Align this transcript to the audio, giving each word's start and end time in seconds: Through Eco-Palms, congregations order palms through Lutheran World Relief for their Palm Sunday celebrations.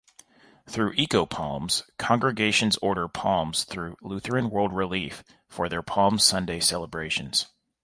Through 0.67 0.93
Eco-Palms, 0.93 1.83
congregations 1.99 2.75
order 2.77 3.07
palms 3.07 3.65
through 3.65 3.97
Lutheran 4.01 4.49
World 4.49 4.73
Relief 4.73 5.23
for 5.47 5.69
their 5.69 5.83
Palm 5.83 6.17
Sunday 6.17 6.59
celebrations. 6.59 7.45